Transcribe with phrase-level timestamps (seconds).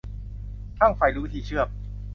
[0.77, 1.67] ช่างไฟรู้วิธีเชื่อม